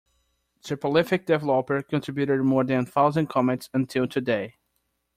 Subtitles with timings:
[0.67, 4.55] The prolific developer contributed more than a thousand commits until today.